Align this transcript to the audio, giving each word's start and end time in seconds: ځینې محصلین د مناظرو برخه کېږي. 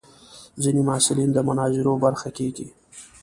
ځینې 0.63 0.81
محصلین 0.89 1.29
د 1.33 1.37
مناظرو 1.47 1.93
برخه 2.05 2.29
کېږي. 2.37 2.67